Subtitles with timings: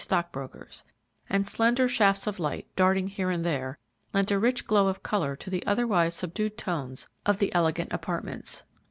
[0.03, 0.83] Stock Brokers,
[1.29, 3.77] and slender shafts of light, darting here and there,
[4.15, 8.63] lent a rich glow of color to the otherwise subdued tones of the elegant apartments.